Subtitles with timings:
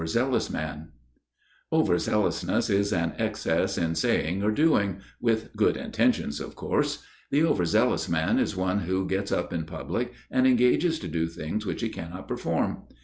[0.03, 0.87] IV The Over zealous Man (Περιεργία)
[1.73, 7.03] Over zealousness is an excess in saying or doing,—with good intentions, of course.
[7.29, 11.27] The over zealous man is one who gets up in public and engages to do
[11.27, 12.87] things which he cannot perform.